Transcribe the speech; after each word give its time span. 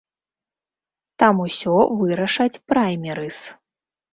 Там 1.23 1.35
усё 1.47 1.75
вырашаць 1.99 2.59
праймерыз. 2.73 3.37